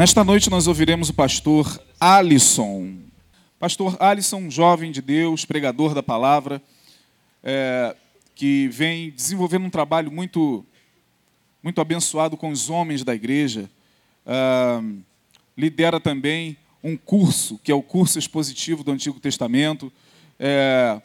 [0.00, 3.00] Nesta noite nós ouviremos o pastor Alisson.
[3.58, 6.62] Pastor Alisson, jovem de Deus, pregador da palavra,
[7.44, 7.94] é,
[8.34, 10.64] que vem desenvolvendo um trabalho muito,
[11.62, 13.68] muito abençoado com os homens da igreja.
[14.24, 14.82] Ah,
[15.54, 19.92] lidera também um curso, que é o curso expositivo do Antigo Testamento.
[20.38, 20.98] É,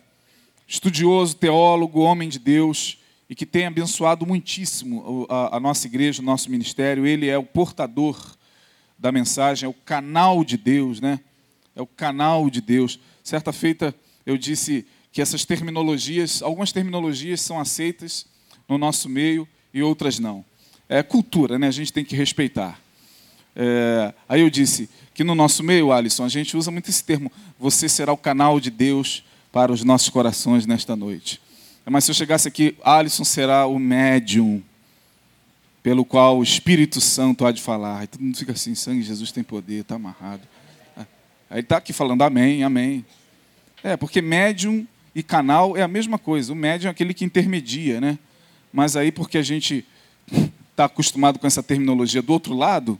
[0.66, 2.98] estudioso, teólogo, homem de Deus
[3.30, 7.06] e que tem abençoado muitíssimo a, a nossa igreja, o nosso ministério.
[7.06, 8.38] Ele é o portador
[8.98, 11.20] da mensagem, é o canal de Deus, né?
[11.76, 13.00] É o canal de Deus.
[13.24, 13.94] Certa feita
[14.26, 18.26] eu disse que essas terminologias, algumas terminologias são aceitas
[18.68, 20.44] no nosso meio e outras não.
[20.90, 21.68] É cultura, né?
[21.68, 22.80] A gente tem que respeitar.
[23.56, 27.32] É, aí eu disse que no nosso meio, Alisson, a gente usa muito esse termo.
[27.60, 31.42] Você será o canal de Deus para os nossos corações nesta noite.
[31.86, 34.62] Mas se eu chegasse aqui, Alisson será o médium
[35.86, 38.00] pelo qual o Espírito Santo há de falar.
[38.00, 40.42] Aí todo mundo fica assim, sangue de Jesus tem poder, está amarrado.
[41.48, 43.06] Aí está aqui falando amém, amém.
[43.84, 46.52] É, porque médium e canal é a mesma coisa.
[46.52, 48.18] O médium é aquele que intermedia, né?
[48.74, 49.86] Mas aí, porque a gente
[50.72, 53.00] está acostumado com essa terminologia do outro lado,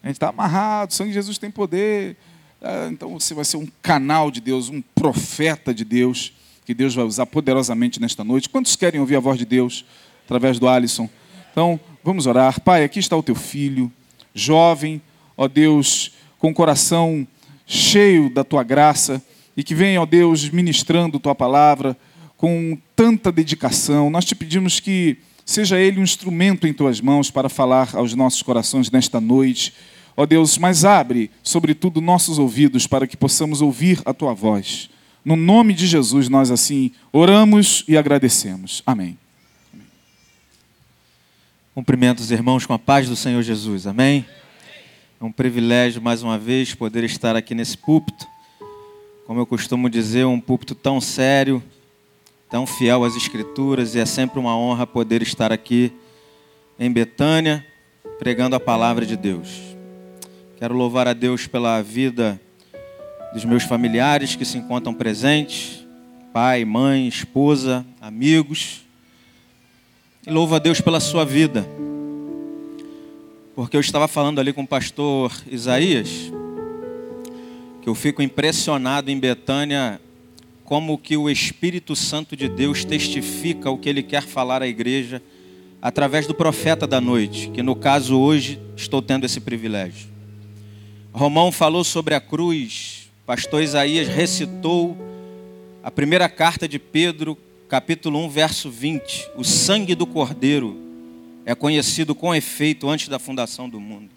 [0.00, 2.16] a gente está amarrado, sangue de Jesus tem poder.
[2.62, 6.32] É, então você vai ser um canal de Deus, um profeta de Deus,
[6.64, 8.48] que Deus vai usar poderosamente nesta noite.
[8.48, 9.84] Quantos querem ouvir a voz de Deus
[10.24, 11.10] através do Alisson?
[11.50, 12.60] Então, vamos orar.
[12.60, 13.90] Pai, aqui está o teu filho,
[14.34, 15.00] jovem,
[15.36, 17.26] ó Deus, com o coração
[17.66, 19.22] cheio da tua graça
[19.56, 21.96] e que venha, ó Deus, ministrando tua palavra
[22.36, 24.08] com tanta dedicação.
[24.10, 28.42] Nós te pedimos que seja ele um instrumento em tuas mãos para falar aos nossos
[28.42, 29.74] corações nesta noite.
[30.16, 34.88] Ó Deus, mas abre, sobretudo, nossos ouvidos para que possamos ouvir a tua voz.
[35.24, 38.82] No nome de Jesus, nós assim oramos e agradecemos.
[38.86, 39.18] Amém.
[41.72, 43.86] Cumprimento os irmãos com a paz do Senhor Jesus.
[43.86, 44.26] Amém?
[45.20, 48.26] É um privilégio, mais uma vez, poder estar aqui nesse púlpito.
[49.24, 51.62] Como eu costumo dizer, um púlpito tão sério,
[52.50, 55.92] tão fiel às Escrituras, e é sempre uma honra poder estar aqui
[56.76, 57.64] em Betânia,
[58.18, 59.76] pregando a palavra de Deus.
[60.58, 62.40] Quero louvar a Deus pela vida
[63.32, 65.86] dos meus familiares que se encontram presentes,
[66.32, 68.89] pai, mãe, esposa, amigos
[70.26, 71.66] e louvo a Deus pela sua vida.
[73.54, 76.30] Porque eu estava falando ali com o pastor Isaías,
[77.80, 80.00] que eu fico impressionado em Betânia
[80.64, 85.22] como que o Espírito Santo de Deus testifica o que ele quer falar à igreja
[85.82, 90.08] através do profeta da noite, que no caso hoje estou tendo esse privilégio.
[91.12, 94.96] Romão falou sobre a cruz, pastor Isaías recitou
[95.82, 97.36] a primeira carta de Pedro,
[97.70, 99.30] capítulo 1, verso 20.
[99.36, 100.76] O sangue do Cordeiro
[101.46, 104.10] é conhecido com efeito antes da fundação do mundo.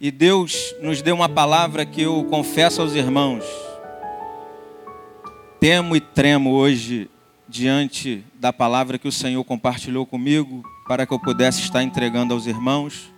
[0.00, 3.44] E Deus nos deu uma palavra que eu confesso aos irmãos.
[5.58, 7.10] Temo e tremo hoje
[7.48, 12.46] diante da palavra que o Senhor compartilhou comigo para que eu pudesse estar entregando aos
[12.46, 13.12] irmãos.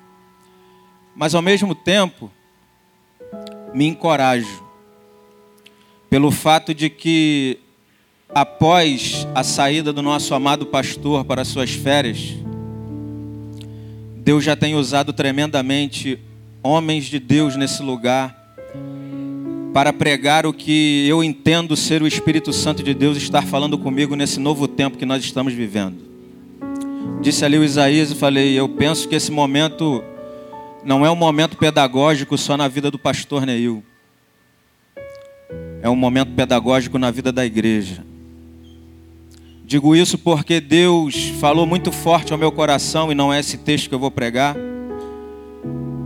[1.15, 2.31] Mas ao mesmo tempo,
[3.75, 4.65] me encorajo
[6.09, 7.59] pelo fato de que
[8.35, 12.35] após a saída do nosso amado pastor para suas férias,
[14.17, 16.19] Deus já tem usado tremendamente
[16.63, 18.37] homens de Deus nesse lugar
[19.73, 24.15] para pregar o que eu entendo ser o Espírito Santo de Deus estar falando comigo
[24.15, 25.97] nesse novo tempo que nós estamos vivendo.
[27.21, 30.03] Disse ali o Isaías e falei: Eu penso que esse momento
[30.85, 33.83] não é um momento pedagógico só na vida do pastor Neil,
[35.81, 38.08] é um momento pedagógico na vida da igreja.
[39.69, 43.91] Digo isso porque Deus falou muito forte ao meu coração, e não é esse texto
[43.91, 44.57] que eu vou pregar.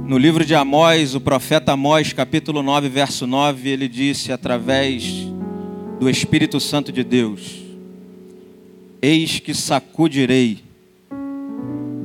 [0.05, 5.05] No livro de Amós, o profeta Amós, capítulo 9, verso 9, ele disse através
[6.01, 7.63] do Espírito Santo de Deus:
[9.01, 10.59] Eis que sacudirei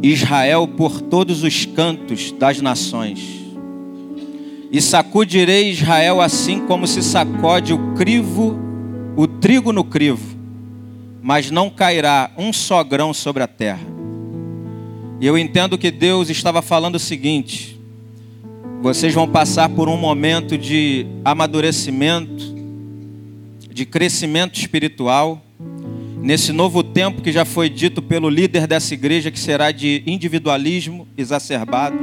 [0.03, 3.19] Israel por todos os cantos das nações,
[4.71, 8.55] e sacudirei Israel assim como se sacode o crivo,
[9.15, 10.36] o trigo no crivo
[11.27, 13.85] mas não cairá um só grão sobre a terra.
[15.19, 17.77] E eu entendo que Deus estava falando o seguinte:
[18.81, 22.55] vocês vão passar por um momento de amadurecimento,
[23.69, 25.43] de crescimento espiritual,
[26.21, 31.05] nesse novo tempo que já foi dito pelo líder dessa igreja, que será de individualismo
[31.17, 31.97] exacerbado,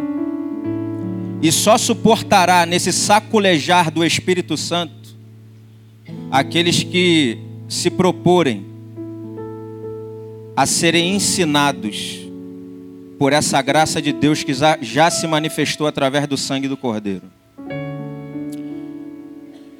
[1.40, 5.16] e só suportará nesse saculejar do Espírito Santo
[6.30, 8.73] aqueles que se proporem
[10.56, 12.20] a serem ensinados
[13.18, 17.22] por essa graça de Deus que já se manifestou através do sangue do Cordeiro.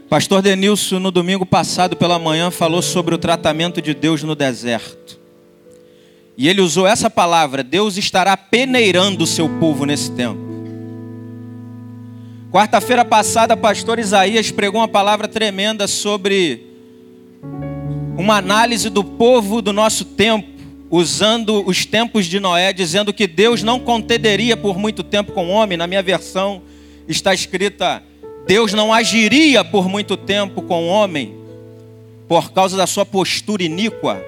[0.09, 5.19] Pastor Denilson, no domingo passado pela manhã, falou sobre o tratamento de Deus no deserto.
[6.37, 10.38] E ele usou essa palavra: Deus estará peneirando o seu povo nesse tempo.
[12.53, 16.65] Quarta-feira passada, pastor Isaías pregou uma palavra tremenda sobre
[18.17, 20.54] uma análise do povo do nosso tempo,
[20.96, 25.50] usando os tempos de Noé, dizendo que Deus não contenderia por muito tempo com o
[25.50, 25.76] homem.
[25.76, 26.62] Na minha versão
[27.08, 28.00] está escrita:
[28.46, 31.35] Deus não agiria por muito tempo com o homem
[32.29, 34.25] por causa da sua postura iníqua.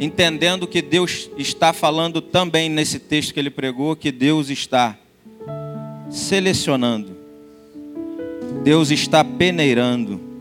[0.00, 4.96] Entendendo que Deus está falando também nesse texto que ele pregou, que Deus está
[6.10, 7.14] selecionando,
[8.64, 10.31] Deus está peneirando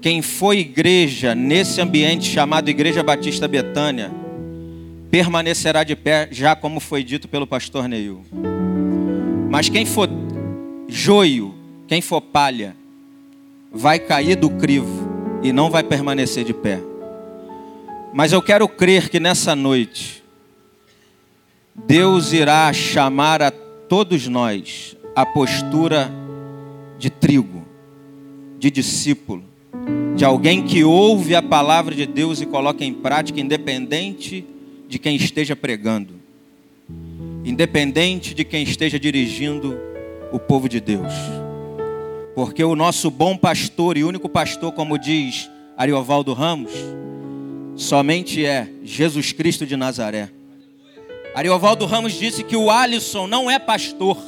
[0.00, 4.10] quem foi igreja nesse ambiente chamado Igreja Batista Betânia,
[5.10, 8.24] permanecerá de pé, já como foi dito pelo pastor Neil.
[9.50, 10.08] Mas quem for
[10.88, 11.54] joio,
[11.86, 12.74] quem for palha,
[13.72, 15.08] vai cair do crivo
[15.42, 16.80] e não vai permanecer de pé.
[18.12, 20.22] Mas eu quero crer que nessa noite,
[21.74, 26.10] Deus irá chamar a todos nós a postura
[26.98, 27.64] de trigo,
[28.58, 29.49] de discípulo,
[30.20, 34.44] de alguém que ouve a palavra de Deus e coloca em prática, independente
[34.86, 36.12] de quem esteja pregando,
[37.42, 39.80] independente de quem esteja dirigindo
[40.30, 41.10] o povo de Deus.
[42.34, 46.72] Porque o nosso bom pastor e único pastor, como diz Ariovaldo Ramos,
[47.74, 50.28] somente é Jesus Cristo de Nazaré.
[51.34, 54.18] Ariovaldo Ramos disse que o Alisson não é pastor,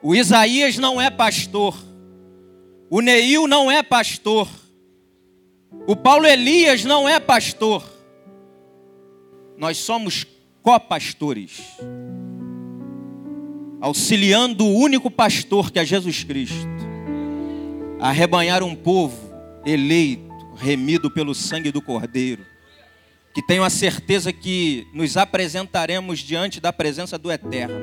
[0.00, 1.76] o Isaías não é pastor,
[2.94, 4.48] o Neil não é pastor.
[5.84, 7.82] O Paulo Elias não é pastor.
[9.58, 10.24] Nós somos
[10.62, 11.60] copastores.
[13.80, 16.68] Auxiliando o único pastor que é Jesus Cristo.
[17.98, 19.18] A rebanhar um povo
[19.66, 22.46] eleito, remido pelo sangue do Cordeiro.
[23.34, 27.74] Que tenho a certeza que nos apresentaremos diante da presença do Eterno.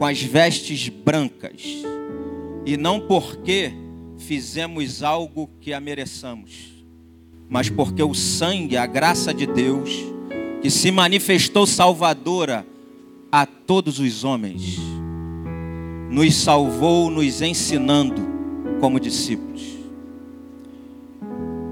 [0.00, 1.62] Com as vestes brancas.
[2.66, 3.88] E não porque
[4.20, 6.84] fizemos algo que a mereçamos,
[7.48, 9.90] mas porque o sangue, a graça de Deus,
[10.62, 12.66] que se manifestou salvadora
[13.32, 14.78] a todos os homens,
[16.10, 18.22] nos salvou, nos ensinando
[18.80, 19.62] como discípulos.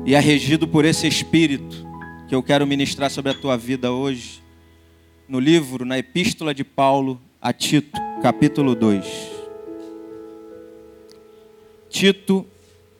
[0.05, 1.87] E é regido por esse Espírito
[2.29, 4.43] que eu quero ministrar sobre a tua vida hoje,
[5.29, 9.38] no livro, na Epístola de Paulo a Tito, capítulo 2.
[11.99, 12.47] Tito,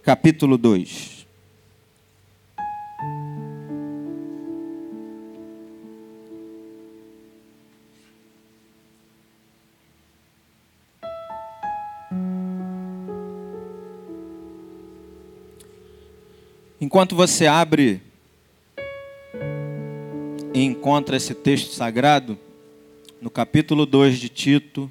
[0.03, 1.25] capítulo 2.
[16.81, 18.03] Enquanto você abre
[20.53, 22.37] e encontra esse texto sagrado,
[23.23, 24.91] no capítulo 2 de Tito,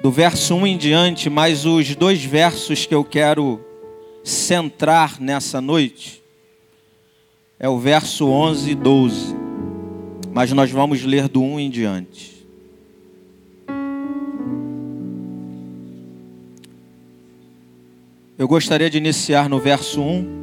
[0.00, 3.60] do verso 1 em diante, mais os dois versos que eu quero
[4.24, 6.22] centrar nessa noite,
[7.58, 9.36] é o verso 11 e 12.
[10.32, 12.46] Mas nós vamos ler do 1 em diante.
[18.38, 20.40] Eu gostaria de iniciar no verso 1.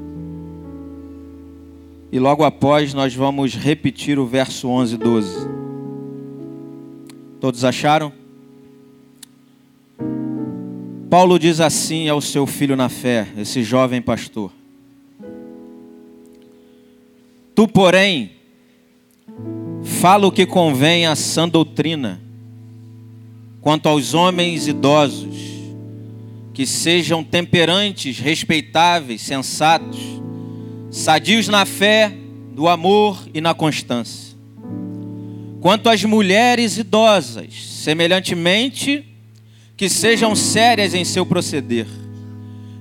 [2.11, 5.47] E logo após nós vamos repetir o verso 11 e 12.
[7.39, 8.26] Todos acharam?
[11.09, 14.51] Paulo diz assim ao seu filho na fé, esse jovem pastor:
[17.55, 18.31] Tu, porém,
[19.83, 22.19] fala o que convém à sã doutrina,
[23.61, 25.37] quanto aos homens idosos,
[26.53, 29.99] que sejam temperantes, respeitáveis, sensatos,
[30.91, 32.11] sadios na fé,
[32.53, 34.35] no amor e na constância.
[35.61, 39.05] Quanto às mulheres idosas, semelhantemente,
[39.77, 41.85] que sejam sérias em seu proceder,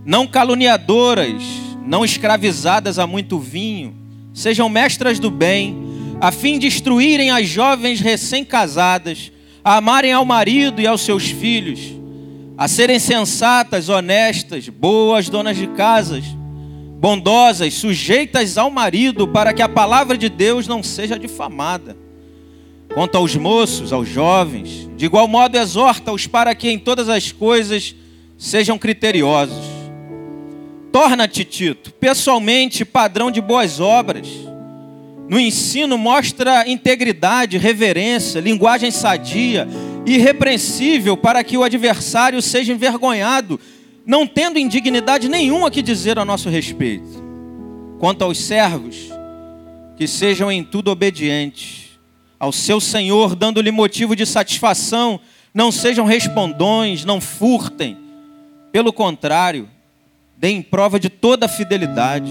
[0.03, 1.43] não caluniadoras,
[1.85, 3.95] não escravizadas a muito vinho,
[4.33, 5.77] sejam mestras do bem,
[6.19, 9.31] a fim de instruírem as jovens recém-casadas
[9.63, 11.81] a amarem ao marido e aos seus filhos,
[12.57, 16.25] a serem sensatas, honestas, boas donas de casas,
[16.99, 22.06] bondosas, sujeitas ao marido, para que a palavra de Deus não seja difamada.
[22.95, 27.95] Quanto aos moços, aos jovens, de igual modo exorta-os para que em todas as coisas
[28.39, 29.65] sejam criteriosos.
[30.91, 34.29] Torna-te, Tito, pessoalmente padrão de boas obras,
[35.29, 39.69] no ensino mostra integridade, reverência, linguagem sadia,
[40.07, 43.61] irrepreensível, para que o adversário seja envergonhado,
[44.07, 47.25] não tendo indignidade nenhuma que dizer a nosso respeito.
[47.99, 49.11] Quanto aos servos,
[49.97, 51.86] que sejam em tudo obedientes
[52.39, 55.21] ao seu Senhor, dando-lhe motivo de satisfação,
[55.55, 57.97] não sejam respondões, não furtem.
[58.71, 59.69] Pelo contrário,
[60.37, 62.31] deem prova de toda a fidelidade,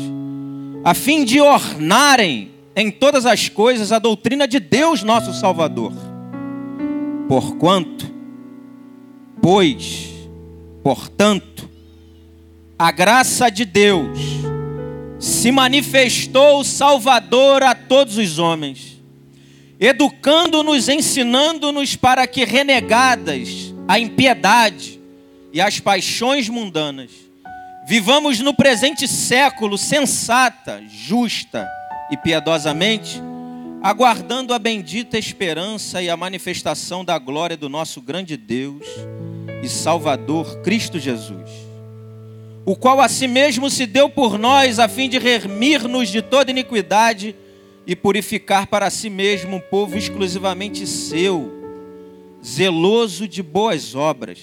[0.83, 5.93] a fim de ornarem em todas as coisas a doutrina de Deus, nosso Salvador.
[7.27, 8.13] Porquanto,
[9.41, 10.09] pois,
[10.83, 11.67] portanto,
[12.77, 14.19] a graça de Deus
[15.17, 18.94] se manifestou Salvador a todos os homens,
[19.79, 24.99] educando-nos, ensinando-nos para que renegadas a impiedade
[25.51, 27.11] e as paixões mundanas,
[27.87, 31.69] vivamos no presente século sensata, justa
[32.09, 33.21] e piedosamente,
[33.81, 38.85] aguardando a bendita esperança e a manifestação da glória do nosso grande Deus
[39.61, 41.49] e Salvador Cristo Jesus,
[42.65, 46.49] o qual a si mesmo se deu por nós a fim de remir-nos de toda
[46.49, 47.35] iniquidade
[47.87, 51.51] e purificar para si mesmo um povo exclusivamente seu,
[52.43, 54.39] zeloso de boas obras.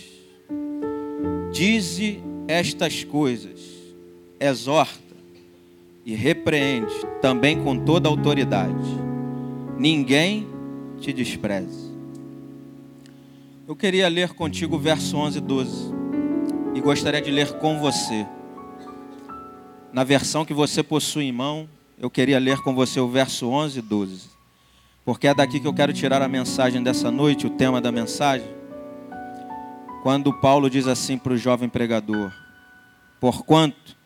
[1.53, 3.61] Dize estas coisas,
[4.39, 5.17] exorta
[6.05, 8.75] e repreende também com toda autoridade.
[9.79, 10.47] Ninguém
[11.01, 11.93] te despreze.
[13.67, 15.95] Eu queria ler contigo o verso 11 e 12
[16.75, 18.27] e gostaria de ler com você.
[19.93, 21.69] Na versão que você possui em mão,
[22.03, 24.31] eu queria ler com você o verso 11 e 12.
[25.05, 28.49] Porque é daqui que eu quero tirar a mensagem dessa noite, o tema da mensagem.
[30.03, 32.33] Quando Paulo diz assim para o jovem pregador:
[33.21, 33.97] Porquanto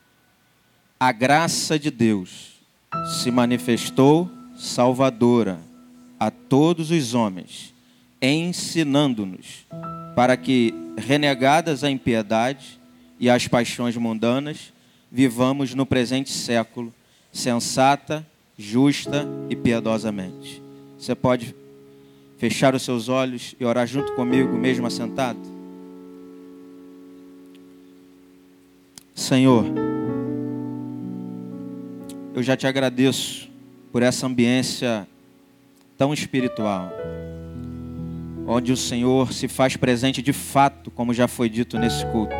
[1.00, 2.57] a graça de Deus
[3.23, 5.59] se manifestou salvadora
[6.21, 7.75] a todos os homens,
[8.21, 9.67] ensinando-nos
[10.15, 12.79] para que, renegadas a impiedade
[13.19, 14.71] e as paixões mundanas,
[15.11, 16.93] vivamos no presente século
[17.37, 18.26] sensata,
[18.59, 20.62] justa e piedosamente.
[20.99, 21.55] Você pode
[22.38, 25.38] fechar os seus olhos e orar junto comigo, mesmo assentado?
[29.14, 29.64] Senhor,
[32.35, 33.49] eu já te agradeço
[33.93, 35.07] por essa ambiência
[35.97, 36.90] tão espiritual,
[38.47, 42.35] onde o Senhor se faz presente de fato, como já foi dito nesse culto.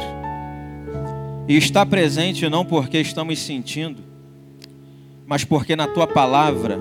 [1.49, 4.16] E está presente não porque estamos sentindo,
[5.27, 6.79] mas porque na tua palavra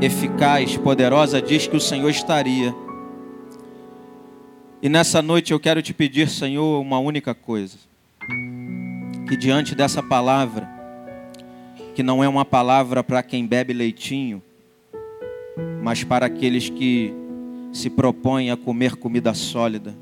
[0.00, 2.74] eficaz, poderosa, diz que o Senhor estaria.
[4.80, 7.76] E nessa noite eu quero te pedir, Senhor, uma única coisa:
[9.28, 10.68] que diante dessa palavra,
[11.94, 14.40] que não é uma palavra para quem bebe leitinho,
[15.82, 17.12] mas para aqueles que
[17.72, 19.94] se propõem a comer comida sólida.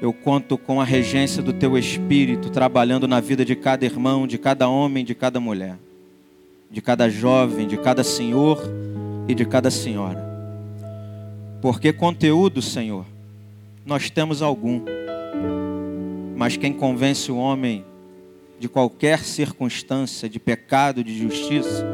[0.00, 4.36] Eu conto com a regência do teu Espírito trabalhando na vida de cada irmão, de
[4.36, 5.76] cada homem, de cada mulher,
[6.72, 8.58] de cada jovem, de cada senhor
[9.28, 10.32] e de cada senhora.
[11.60, 13.04] Porque conteúdo, Senhor,
[13.84, 14.80] nós temos algum,
[16.34, 17.84] mas quem convence o homem
[18.58, 21.86] de qualquer circunstância de pecado, de justiça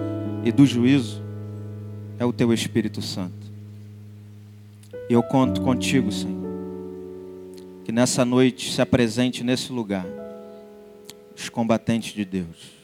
[0.44, 1.22] e do juízo
[2.18, 3.34] é o teu Espírito Santo.
[5.10, 6.48] E eu conto contigo, Senhor,
[7.84, 10.06] que nessa noite se apresente nesse lugar
[11.36, 12.77] os combatentes de Deus,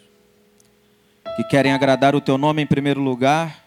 [1.36, 3.64] que querem agradar o teu nome em primeiro lugar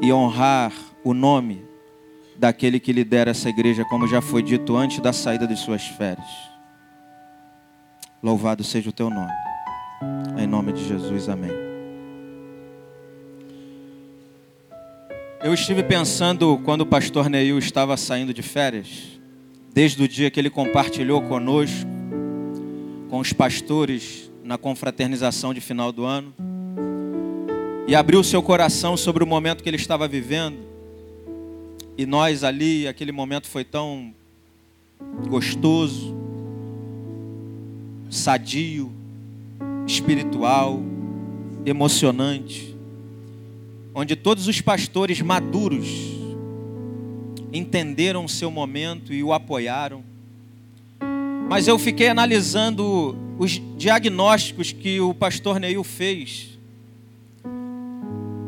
[0.00, 0.72] e honrar
[1.04, 1.64] o nome
[2.36, 6.26] daquele que lidera essa igreja, como já foi dito antes da saída de suas férias.
[8.20, 9.30] Louvado seja o teu nome.
[10.36, 11.52] Em nome de Jesus, amém.
[15.44, 19.20] Eu estive pensando quando o pastor Neil estava saindo de férias,
[19.72, 21.88] desde o dia que ele compartilhou conosco,
[23.08, 26.34] com os pastores na confraternização de final do ano,
[27.86, 30.58] e abriu seu coração sobre o momento que ele estava vivendo.
[31.96, 34.14] E nós ali, aquele momento foi tão
[35.28, 36.14] gostoso,
[38.08, 38.92] sadio,
[39.86, 40.80] espiritual,
[41.66, 42.74] emocionante,
[43.94, 45.86] onde todos os pastores maduros
[47.52, 50.11] entenderam o seu momento e o apoiaram.
[51.52, 56.58] Mas eu fiquei analisando os diagnósticos que o pastor Neil fez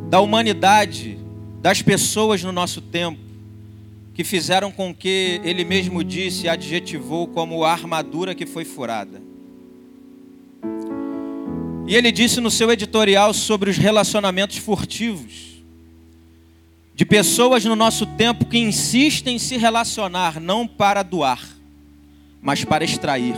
[0.08, 1.18] da humanidade,
[1.60, 3.20] das pessoas no nosso tempo,
[4.14, 9.20] que fizeram com que ele mesmo disse, adjetivou como a armadura que foi furada.
[11.86, 15.62] E ele disse no seu editorial sobre os relacionamentos furtivos,
[16.94, 21.53] de pessoas no nosso tempo que insistem em se relacionar não para doar,
[22.44, 23.34] mas para extrair.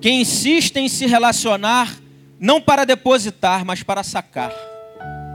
[0.00, 1.98] Que insistem em se relacionar
[2.38, 4.54] não para depositar, mas para sacar.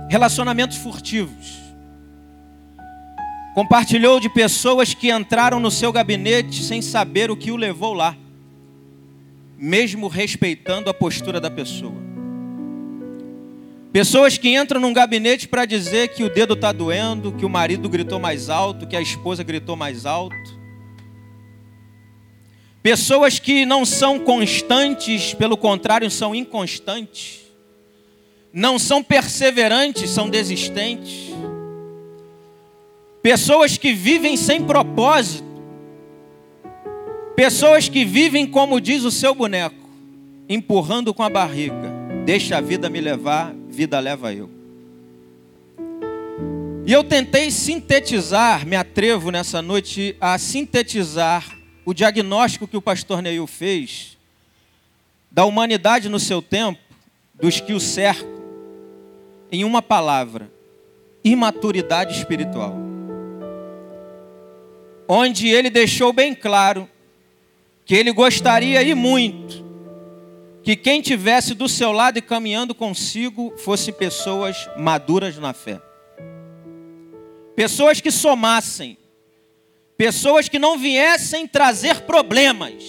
[0.09, 1.61] Relacionamentos furtivos.
[3.53, 8.15] Compartilhou de pessoas que entraram no seu gabinete sem saber o que o levou lá,
[9.57, 12.01] mesmo respeitando a postura da pessoa.
[13.91, 17.89] Pessoas que entram num gabinete para dizer que o dedo está doendo, que o marido
[17.89, 20.62] gritou mais alto, que a esposa gritou mais alto.
[22.83, 27.39] Pessoas que não são constantes, pelo contrário, são inconstantes.
[28.51, 31.31] Não são perseverantes, são desistentes.
[33.21, 35.47] Pessoas que vivem sem propósito.
[37.37, 39.89] Pessoas que vivem como diz o seu boneco,
[40.49, 41.89] empurrando com a barriga.
[42.25, 44.49] Deixa a vida me levar, vida leva eu.
[46.85, 53.21] E eu tentei sintetizar, me atrevo nessa noite a sintetizar o diagnóstico que o pastor
[53.21, 54.17] Neil fez
[55.31, 56.79] da humanidade no seu tempo,
[57.33, 58.29] dos que o cercam,
[59.51, 60.51] em uma palavra:
[61.23, 62.75] imaturidade espiritual.
[65.07, 66.89] Onde ele deixou bem claro
[67.85, 69.63] que ele gostaria e muito
[70.63, 75.81] que quem tivesse do seu lado e caminhando consigo fosse pessoas maduras na fé.
[77.53, 78.97] Pessoas que somassem,
[80.03, 82.83] pessoas que não viessem trazer problemas,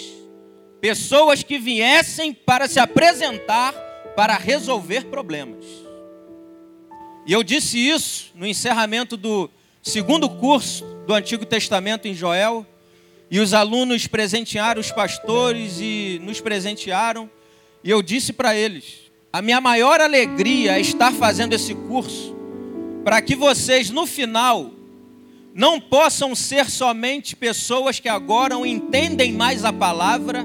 [0.81, 3.73] pessoas que viessem para se apresentar
[4.17, 5.65] para resolver problemas.
[7.25, 9.49] E eu disse isso no encerramento do
[9.81, 12.67] segundo curso do Antigo Testamento em Joel,
[13.31, 17.31] e os alunos presentearam os pastores e nos presentearam.
[17.85, 22.35] E eu disse para eles: a minha maior alegria é estar fazendo esse curso
[23.05, 24.73] para que vocês no final
[25.55, 30.45] não possam ser somente pessoas que agora entendem mais a palavra,